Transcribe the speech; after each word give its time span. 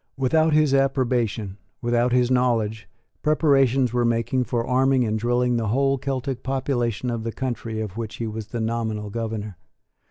Without 0.17 0.51
his 0.51 0.73
approbation, 0.73 1.57
without 1.79 2.11
his 2.11 2.31
knowledge, 2.31 2.89
preparations 3.21 3.93
were 3.93 4.03
making 4.03 4.43
for 4.45 4.65
arming 4.65 5.03
and 5.05 5.19
drilling 5.19 5.57
the 5.57 5.67
whole 5.67 5.99
Celtic 5.99 6.41
population 6.41 7.11
of 7.11 7.23
the 7.23 7.31
country 7.31 7.79
of 7.79 7.97
which 7.97 8.15
he 8.15 8.25
was 8.25 8.47
the 8.47 8.61
nominal 8.61 9.11
governor. 9.11 9.59